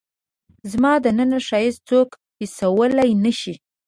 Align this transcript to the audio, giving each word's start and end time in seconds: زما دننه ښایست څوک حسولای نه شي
زما 0.71 0.91
دننه 1.03 1.39
ښایست 1.47 1.81
څوک 1.89 2.09
حسولای 2.39 3.11
نه 3.23 3.31
شي 3.39 3.53